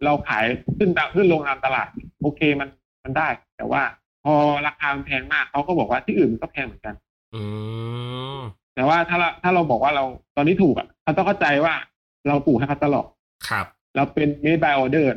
[0.05, 0.45] เราขาย
[0.77, 1.87] ขึ้นตามขึ้นลงตามตลาด
[2.21, 2.69] โอเคมัน
[3.03, 3.81] มันได้ แต่ว่า
[4.23, 4.33] พอ
[4.67, 6.95] ราคามันแพงมากเขาก็บอกว่าที่อื่นมันก็แพงเหมือนกัน
[7.33, 7.41] อื
[8.37, 8.39] ม
[8.75, 10.03] แต่ว่าถ้าเราถ้าเราบอกว่าเรา
[10.35, 11.73] ตอนนี้ถูกอะเขาต้องเข้าใจว่า
[12.27, 13.07] เราปลูกให้เขาตลอด
[13.49, 15.07] ครับ เราเป็น made by order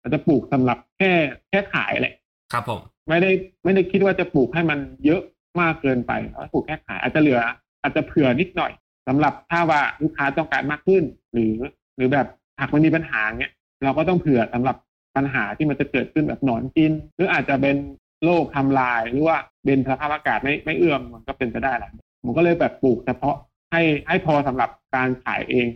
[0.00, 1.10] เราจะปลูกสำหรับแค่
[1.48, 2.14] แค่ขายแหละ
[2.52, 3.30] ครับผมไม่ได้
[3.64, 5.22] ไม่ได้คิดว่าจะปลูกให้มันเยอะ
[5.60, 7.40] มากเกินไปเราปลูกแค่ขายอาจจะเหลือ
[7.82, 8.72] อาจจะเผื่อนิดหน่อย
[9.08, 11.54] สำหรับถ้าว่าลูกค้าต้องการมากขึ้น หรือ
[11.96, 12.26] หรือแบบ
[12.58, 13.52] หากมันมีปัญหาเนี้ย
[13.84, 14.76] เราก็ต้องเผื่อสำหรับ
[15.16, 17.76] ปัญหาที่มันจะเกิดขึ้นแบบหนอนกิน หรืออาจจะเป็น
[18.24, 21.90] โรคทำลายหรือว่าเป็นสภาพอากาศไม่ไม่เอื้อมมันก็เป็นไปได้แหละ
[22.22, 23.36] ผมก็เลยแบบปลูกเฉพาะ
[23.72, 25.66] ให้ให้พอสำหรับการขายเอง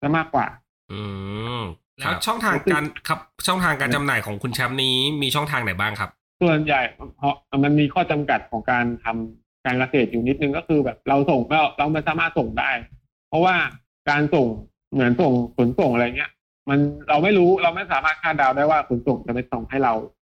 [0.00, 0.46] ซะมากกว่า
[0.92, 1.00] อื
[1.60, 1.62] ม
[1.98, 6.10] แล้วช่องทางการครับช่องทางการจำหน่ายของคุณแชมป์นี้มีช่องทางไหนบ้างครับ
[6.42, 6.80] ส่วนใหญ่
[7.16, 12.70] เพราะมันมีข้อจำกัดของการทำการเกษตรอยู่นิดนึงก็คือแบบเราส่งเราเราไม่สามารถส่งได้
[13.28, 13.54] เพราะว่า
[14.10, 14.46] การส่ง
[14.92, 16.30] เหมือนส่งขนส่งอะไรเงี้ย
[16.68, 19.94] มันเราไม่รู้เราไม่สามารถคาดเดาได้ว่าขนส่งจะไปส่งให้เรา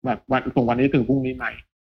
[0.04, 1.46] แบบวันส่งวันนี้ถึงพรุ่งนี้ไหม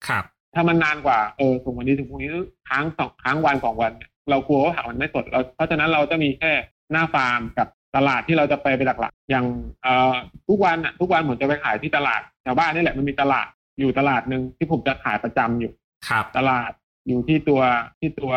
[0.09, 2.29] ครับ ถ้ามันนานกว่าเออส่งวันนี้ถึงพรุ่งนี้
[2.69, 6.51] ค้างสองค้างวันสองวันเนี่ยเรากลัวว่าผักมันไม่สดเราเพราะฉะนั้นเราจะมีแค่
[6.93, 9.47] หน้าฟาร์มกับตลาดที่เราจะไปเป็นหลักๆอย่าง
[9.83, 10.15] เอ่อ
[10.49, 13.47] ทุกวันอะทุกวันผมจะไปขายที่ตลาดแถวบ้านนี่แหละมันมีตลาด
[13.79, 15.73] อยู่ตลาดหนึ่งที่ผมจะขายประจำอยู่
[16.09, 16.71] ครับตลาด
[17.07, 17.61] อยู่ที่ตัว
[17.99, 18.33] ที่ตัว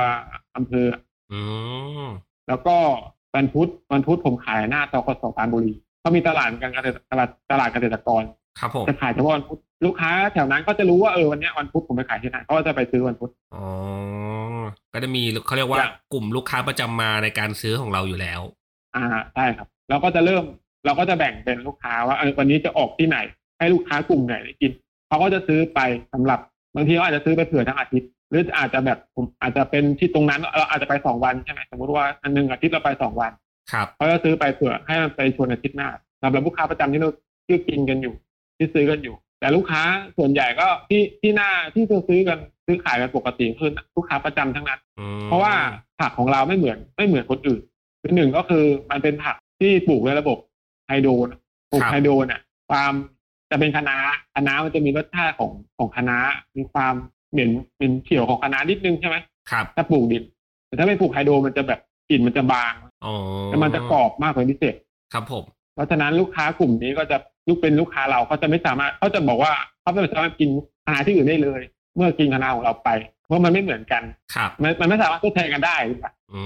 [0.56, 0.88] อำเภอ
[1.32, 1.40] อื
[2.06, 2.08] ม
[2.48, 2.76] แล้วก็
[3.36, 8.24] วันพุธวันพุธผมขายหน้าตกสปรานบุรีเขามีตลาดเหมือนกันเกษตรตลาดตลาดเกษตรกร
[8.60, 13.66] ครับผมจะขายเฉพาะวันพุธลูกค้าแถวนั้นก็จะรู้ว่าเออวันเนี้ยวันพุธผมไปขายที่ไหนเขาก็จะไปซื้อวันพุธอ๋อ
[14.94, 18.42] ก็จะมีเขาเรียกว่าอย่างกลุ่มลูกค้าประจำมาในการซื้อของเราอยู่แล้ว
[18.96, 20.44] อ่าใช่ครับเราก็จะเริ่ม
[20.86, 23.18] เราก็จะแบ่งเป็นลูกค้าว่าเออวันนี้จะออกที่ไหน
[23.58, 24.72] ให้ลูกค้ากลุ่มไหนได้กิน
[25.08, 25.80] เขาก็จะซื้อไป
[26.14, 26.40] สำหรับ
[26.76, 33.32] บางทีเขาอาจจะซื้อไปเผื่อทั้งอาทิตย์ หรืออาจจะแบบผมอาจจะเป็นที่ตรงนั้นเราอาจจะไปสองวันใช่ไหมสมมติว่าอันหนึ่งอาทิตย์เราไปสองวัน
[33.72, 35.90] ครับเขาจะซื้อไปเผื่อให้มันไปชวนอาทิตย์หน้า
[36.22, 37.10] สำหรับลูกค้าประจำที่เรา
[37.48, 38.14] ที่กินกันอยู่
[38.62, 39.84] ที่ซื้อกันอยู่ แต่ลูกค้า
[40.18, 45.54] ส่วนใหญ่ก็ที่ที่หน้าที่จะซื้อกันซื้อขายกันปกติคือลูกค้าประจำทั้งนั้นอืมเพราะว่า
[46.00, 47.62] ผักของเราไม่เหมือนไม่เหมือนคนอื่น
[48.02, 50.38] คือหนึ่งก็คือมันเป็นผักที่ปลูกในระบบ
[50.88, 51.40] ไฮโดรนะ
[51.72, 52.94] ปลูกไฮโดรน่ะ ความ
[53.52, 53.98] จะเป็นคะน้า
[54.34, 56.18] คะน้ามันจะมีรสชาติของของคะน้า
[56.56, 56.94] มีความ
[57.32, 59.18] เหม็นเป็นเขียวของคะน้านิดนึงใช่ไหม
[59.52, 60.24] ครับถ้าปลูกดิน
[60.68, 62.74] แต่ถ้าไม่ปลูกไฮโดรมันจะแบบกลิ่นมันจะบาง
[63.06, 63.14] อ๋อ
[63.46, 64.76] แต่มันจะกรอบมากเป็นพิเศษ
[65.14, 65.44] ครับผม
[65.74, 69.52] เพราะฉะนั้นลูกค้ากลุ่มนี้ก็จะลูกเป็นลูกค้าเราเขาจะไม่สามารถเขาจะบอกว่า
[69.82, 70.50] เขาไม่สามารถกิน
[70.86, 71.62] อาหารที่อื่นได้เลย
[71.96, 72.90] เมื่อกินคณะของเราไป
[73.26, 74.04] เพราะมันไม่เหมือนกัน
[74.36, 76.42] ครับมันมันไม่สามารถทดแทนกันได้หรือเปล่าอื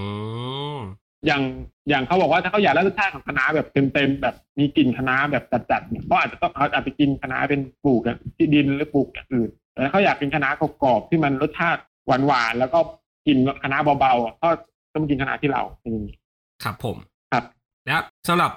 [0.75, 0.77] ม
[1.25, 1.41] อย่าง
[1.89, 12.79] อย่างเขาบอกว่าถ้าเขาอยากได้รสชาติของคะน้าแบบเต็มๆแบบมีกลิ่นคะน้าแบบจัดๆเนี่ยเขาอาจจะต้องเขาอาจจะกินคะน้าเป็นปลูกอะที่ดินหรือปลูกอย่างอื่นแต่ถ้าเขาอยากกินคะน้ากรอบๆที่มันรสชาติหวานๆแล้วก็
[13.27, 14.49] กินคะน้าเบาๆอะก็
[14.95, 16.15] ต้องกินคะน้าที่เราเป็นอย่างนี้
[16.63, 16.97] ครับผม
[17.31, 17.43] ครับ
[17.85, 18.51] แล้วสำหรับ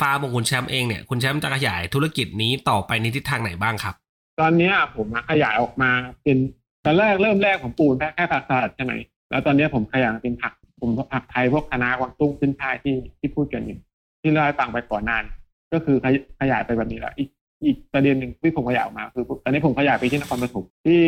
[0.00, 3.94] ฟาร์มของคุณแชมป์เองเนี่ยคุณแชมป์จะขยายธุรกิจนี้ต่อไปในทิศทางไหนบ้างครับ
[4.40, 5.90] ตอนเนี้ยผมอะขยายออกมา
[6.22, 6.36] เป็น
[6.84, 8.92] ตอนแรกเริ่มแรกผมปลูกแค่แค่ผักสลัดใช่ไหม
[9.30, 13.78] แล้วตอนเนี้ยผมขยายมาเป็นผักผมผักไทยพวกคะน้ากวางตุ้งขึ้นช่ายที่ที่พูดกันอยู่
[14.22, 15.24] ที่เล่าให้ฟังไปก่อนหนาน
[15.72, 17.28] ก็คือขยขยายไปแบบนี้แล้วอีก
[17.64, 21.00] อีกประเด็นหนึ่งที่ผมขยายออกมาคือตอนนี้ผมขยายไปที่นครปฐมที่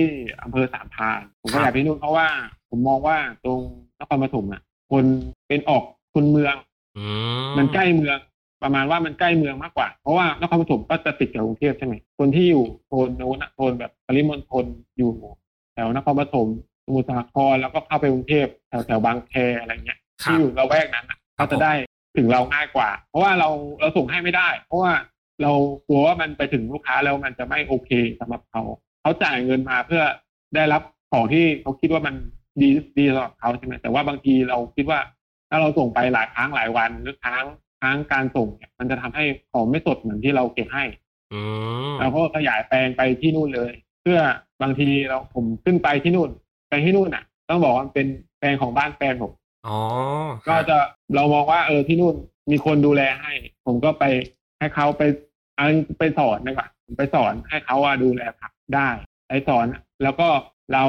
[0.42, 2.28] อำเภอสามพรานผมขยายไปที่นู่นเพราะว่า
[2.70, 3.60] ผมมองว่าตรง
[4.00, 5.04] นครปฐมอะ คน
[5.48, 5.82] เป็นออก
[6.14, 6.54] คนเมือง
[6.96, 7.04] อื
[7.48, 8.18] มมันใกล้เมือง
[8.62, 14.64] ประมาณว่ามันใกล้เมืองมากกว่า เพราะว่านครปฐมก็จะติดกับกรุงเทพใช่ไหมคนที่อยู่โซนโน้นอะโซนแบบปริมณฑล
[14.98, 15.12] อยู่
[15.74, 16.48] แถวนครปฐม
[16.84, 21.72] สมุทรสาครแล้วก็เข้าไปกรุงเทพแถวแถวบางแคอะไรเงี้ยครัที่บอยู่ละแวกนั้นอะเขาจะได้
[22.16, 23.48] ถึงเราง่ายกว่า เพราะว่าเรา
[23.80, 24.92] เราส่งให้ไม่ได้ เพราะว่า
[25.42, 25.52] เรา
[25.86, 28.62] กลัวว่ามันไปถึงลูกค้าแล้วมันจะไม่โอเคสำหรับเขา
[29.02, 30.02] เขาจ่ายเงินมาเพื่อ
[30.54, 32.14] ได้รับของที่เขาคิดว่ามัน
[32.60, 32.68] ดี
[32.98, 35.00] ดีสำหรับเขาใช่ไหมแต่ว่าบางทีเราคิดว่า
[35.50, 37.44] ถ้าเราส่งไปหลายครั้งหลายวันหรือครั้ง
[37.80, 40.84] ครั้งการส่งเนี่ยมันจะทำให้ของไม่สดเหมือนที่เราเก็บให้
[41.32, 41.40] อื
[41.92, 44.20] มเราก็ขยายแปลงไปที่นู่นเลย เพื่อ
[44.62, 46.30] บางทีเราผมขึ้นไปที่นู่น
[46.70, 48.06] ไปที่นู่นอะ ต้องบอกว่ามันเป็น
[48.38, 49.32] แปลงของบ้านแฟนผม
[49.66, 49.78] อ๋อ
[50.48, 50.78] ก็จะ
[51.14, 52.14] เรามองว่า เออที่นู่น
[52.50, 53.32] มีคนดูแลให้
[53.66, 54.04] ผมก็ไป
[54.58, 55.02] ให้เขาไป
[55.56, 55.66] เอา
[55.98, 58.88] ไปสอนดีกว่าผมไปสอนให้เขาอะดูแลผักได้
[59.28, 59.66] ไปสอน
[60.02, 60.28] แล้วก็
[60.72, 60.84] เรา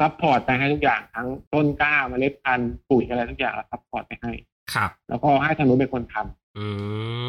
[0.00, 4.32] support ไปให้ทุกอย่างทั้งต้นกล้าเมล็ดพันธุ์ปุ๋ยอะไรทุกอย่างเรา support ไปให้
[4.74, 6.66] ครับแล้วก็ให้ทางนู้นเป็นคนทำอื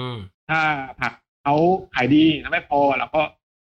[0.09, 0.13] ม
[0.49, 0.59] ถ้า
[0.99, 1.55] ผักเขา
[1.93, 3.21] ขายดีนะไม่พอเราก็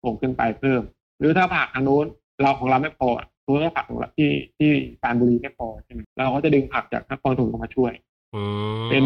[0.03, 0.83] ส่งขึ้นไปเพิ่ม
[1.19, 2.07] หรือถ้าผักทางนู้น
[2.43, 3.09] เราของเราไม่พอ
[3.47, 4.71] ตัวถ้าผักของเราที่ที่
[5.03, 7.93] ปรานบุรีไม่พอใช่ไหมเราก็จะดึงผักจากนครปฐมเข้ามาช่วย
[8.35, 8.43] อื
[8.85, 9.05] มเป็น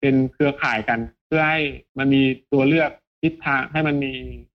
[0.00, 1.60] เป็นเครือข่ายกัน เพื่อให้
[1.98, 2.90] มันมีตัวเลือก
[3.22, 4.12] ทิศทางให้มันมี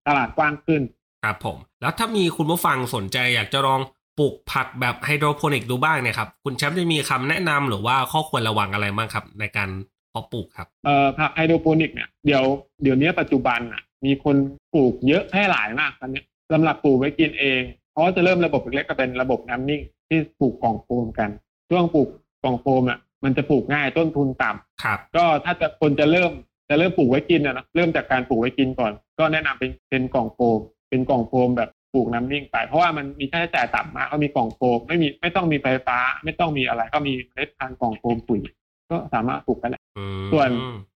[0.07, 0.81] ตลาดกว้างขึ้น
[1.23, 3.81] ครับผม แล้วถ้ามีคุณผู้ฟังสนใจอยากจะลอง
[4.19, 9.69] ปลูกผักแบบไฮโดรโปนิกดูบ้างเนี่ยครับ คุณแชมป์จะมีคำแนะนำหรือว่าข้อควรระวังอะไรบ้างครับ ในการ
[10.11, 12.43] เพาะปลูกครับเอ่อผักไฮโดรโปนิกเนี่ยเดี๋ยว
[12.83, 14.35] เดี๋ยวนี้ปัจจุบันอะมีคน
[14.73, 21.29] ปลูกเยอะแพร่หลายมากตอนนี้สำหรับปลูกไว้กินเองเพราะว่าจะเริ่มระบบเล็กๆก็เป็นระบบน้ำนิ่ง ที่ปลูกกล่องโฟมกัน
[21.69, 22.09] ช่วงปลูก
[22.43, 26.31] กล่องโฟมอะมันจะปลูกง่ายต้นทุนต่ำครับ ก็ถ้าจะคนจะเริ่ม
[26.69, 38.41] จะเริ่มปลูกไว้กินอะนะเริ่มจากการปลูกไว้กินก่อน ก็แนะนำเป็นเป็นกล่องโฟมเป็นกล่องโฟมแบบ ปลูกน้ำนิ่งไป เพราะว่ามันมีค่าใช้จ่ายต่ำมากก็มีกล่องโฟมไม่มีไม่ต้องมีไฟฟ้า ไม่ต้องมีอะไร ก็มีเมล็ดพันธุ์กล่องโฟมปุ๋ย
[38.89, 40.49] ก็สามารถปลูกได้แหละอืมส่วน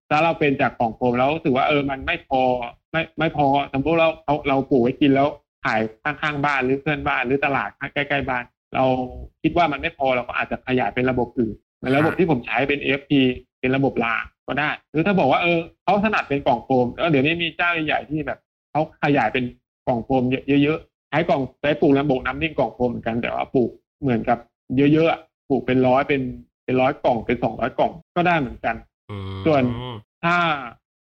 [0.10, 2.42] ถ้าเราเป็นจากกล่องโฟมแล้วรู้สึกว่าเออมันไม่พอ
[2.92, 5.28] ไม่ไม่พอสมมติเราเราเราปลูกไว้กินแล้ว
[5.66, 8.44] ขายข้างๆบ้านหรือเพื่อนบ้านหรือตลาดใกล้ๆบ้าน
[8.76, 8.86] เรา
[9.44, 13.12] คิดว่ามันไม่พอเราก็อาจจะขยายเป็นระบบอื่นเหมือนระบบที่ผมใช้เป็น AFP
[13.60, 18.40] เป็นระบบรางก็ได้ หรือถ้าบอกว่าเออเขาถนัดเป็นกล่องโฟมแล้วเดี๋ยวนี้มีเจ้าใหญ่ๆที่แบบ
[18.72, 19.44] เขาขยายเป็น
[19.88, 20.24] กล่องโฟม
[20.62, 23.70] เยอะๆใช้กล่องใช้ปลูกน้ำบกน้ำนิ่งกล่องโฟมเหมือนกันแต่ว่าปลูก
[24.02, 24.38] เหมือนกับ
[24.78, 25.20] เยอะๆอะ
[25.50, 26.22] ปลูกเป็นร้อยเป็น
[26.66, 28.76] เป็นร้อยกล่องเป็นสองร้อยกล่องก็ได้เหมือนกัน
[29.10, 29.64] อืมส่วน
[30.24, 30.36] ถ้า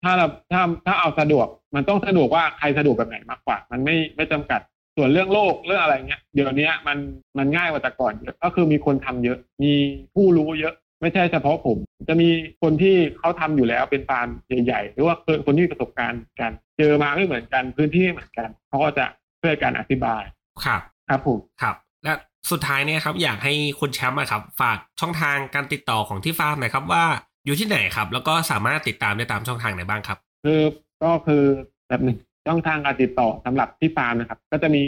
[0.03, 4.61] ถ้าเราถ้าถ้าเอาสะดวกมันต้องสะดวกว่าใครสะดวกแบบไหนมากกว่า มันไม่ไม่จำกัด
[4.97, 6.97] ส่วนเรื่องโลกเรื่องอะไรเงี้ยเดี๋ยวนี้มัน
[7.37, 9.73] มันง่ายกว่าแต่ก่อนเยอะก็คือมีคนทำเยอะ มี
[10.15, 12.29] ผู้รู้เยอะ ไม่ใช่เฉพาะผม จะมี
[12.61, 14.27] คนที่เขาทำอยู่แล้วเป็นฟาร์ม
[14.65, 19.05] ใหญ่ๆ หรือว่าคนที่มีประสบการณ์กัน เจอมาไม่เหมือนกันพื้นที่ไม่เหมือนกันเขาก็จะ
[19.41, 20.23] ช่วยกันอธิบาย
[20.65, 22.13] ครับครับผมครับและ
[22.51, 27.03] สุดท้ายเนี่ยครับอยากให้คุณแชมป์อะครับ ฝากช่องทางการติดต่อของที่ฟาร์มหน่อยครับว่า
[27.45, 30.61] อยู่ที่ไหนครับ แล้วก็สามารถติดตามได้ตามช่องทางไหนบ้างครับ คือ
[31.03, 31.43] ก็คือ
[31.87, 34.83] แบบหนึ่งช่องทางการติดต่อสำหรับที่ฟาร์มนะครับ ก็จะมี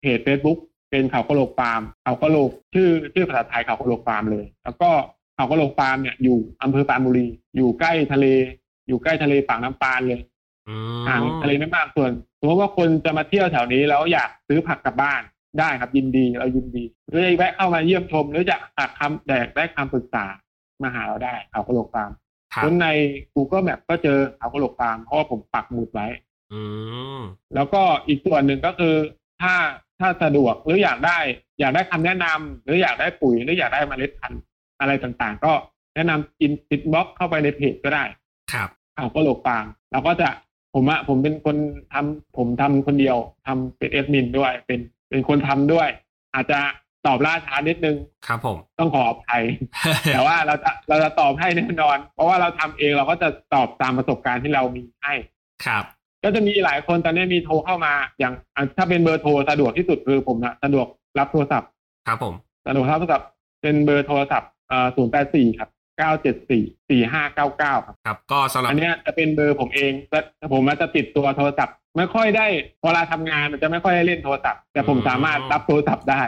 [0.00, 0.58] เพจ Facebook
[0.90, 4.90] เป็นเขากะโหลกฟาร์มเขากะโหลกชื่อชื่อภาษาไทยเขากะโหลกฟาร์มเลย แล้วก็
[5.38, 8.26] เขากะโหลกฟาร์มเนี่ยอยู่อำเภอปรานบุรี อยู่ใกล้ทะเล
[8.88, 10.20] อยู่ใกล้ทะเลฝั่งน้ำปราณเลย
[10.68, 10.74] อืม
[11.08, 15.22] ห่างทะเลไม่มากส่วนสมมติว่าคนจะมาเที่ยวแถวนี้แล้วอยากซื้อผักกลับบ้าน
[15.58, 20.24] ได้ครับยินดีเรายินดีหรือจะแวะเข้ามาเยี่ยมชม หรือจะหาคำแดกได้คำปรึกษา
[20.82, 22.10] มาหาเราได้เขากะโหลกฟาร์ม
[22.52, 22.88] ครับซึ่งใน
[23.34, 26.06] Google Map ก็เจอเขากะโหลกฟาร์มเพราะว่าผมปักหมุดไว้
[26.52, 26.60] อื
[27.18, 27.20] ม
[27.54, 28.94] แล้วก็อีกส่วนหนึ่งก็คือ
[29.42, 29.54] ถ้า
[30.00, 31.18] ถ้าสะดวกหรืออยากได้
[31.60, 34.40] อยากได้คำแนะนำหรืออยากได้ปุ๋ยหรืออยากได้เมล็ดพันธุ์
[34.80, 35.52] อะไรต่างๆ ก็
[35.94, 38.04] แนะนำอินติดบล็อกเข้าไปในเพจก็ได้
[38.52, 40.28] ครับเอาก็โลกฟาร์มเราก็จะ
[40.74, 41.56] ผมอะผมเป็นคน
[41.92, 45.88] ทำผมทำคนเดียวทำเป็นเอดมินด้วย เป็นเป็นคนทำด้วย
[46.34, 46.58] อาจจะ
[47.06, 49.42] ตอบล่าช้านิดนึง ครับผมต้องขออภัย
[50.12, 55.14] แต่ว่าเราจะเราจะตอบให้แน่นอน เพราะว่าเราทำเองเราก็จะตอบตามประสบการณ์ที่เรามีให้
[55.66, 55.84] ครับ
[56.24, 60.86] ก็จะมีหลายคนตอนนี้มีโทรเข้ามาอย่างอะถ้าเป็นเบอร์โทรสะดวกที่สุดคือผมนะสะดวก
[61.18, 61.68] รับโทรศัพท์
[62.06, 62.34] ครับผม
[62.66, 63.28] สะดวกรับโทรศัพท์
[63.62, 64.57] เป็นเบอร์โทรศัพท์เอ่อ
[64.96, 70.18] ศูนย์แปดสี่ครับเก้าเจ็ดสี่สี่ห้าเก้าเก้าครับครับ ก็สำหรับอันเนี้ยจะเป็นเบอร์ผมเองแต่
[70.52, 72.46] ผมอาจจะติดตัวโทรศัพท์ ไม่ค่อยได้
[72.82, 76.20] เวลาทำงานมันจะไม่ค่อยได้เล่นโทรศัพท์ แต่ผมสามารถรับโทรศัพท์ได้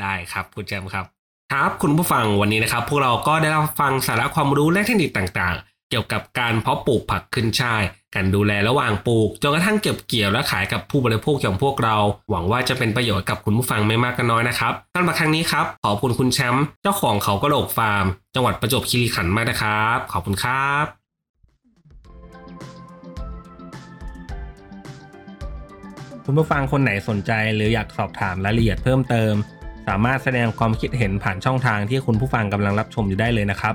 [0.00, 1.04] ได้ครับคุณแจมครับ
[1.52, 7.82] ครับคุณผู้ฟังวันนี้นะครับ พวกเราก็ได้รับฟังสาระความรู้และเทคนิคต่างๆ เกี่ยวกับการเพาะปลูกผักขึ้นช่าย
[8.14, 11.96] การดูแลระหว่างปลูกจนกระทั่งเก็บเกี่ยวและขายกับผู้บริโภคอย่างพวกเรา
[12.30, 20.86] หวังว่าจะเป็นประโยชน์กับคุณผู้ฟังไม่มากก็น้อยนะครับสำหรับครั้งนี้ครับขอบคุณคุณแชมป์เจ้าของเขากระโหลกฟาร์ม จังหวัดประจวบคีรีขันธ์มากนะครับ ขอบคุณครับ
[26.24, 29.34] คุณผู้ฟังคนไหนสนใจหรืออยากสอบถามรายละเอียดเพิ่มเติม
[29.88, 33.74] สามารถแสดงความคิดเห็นผ่านช่องทางที่คุณผู้ฟังกำลังรับชมอยู่ได้เลยนะครับ